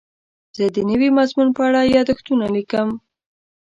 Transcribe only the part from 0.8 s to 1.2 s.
نوي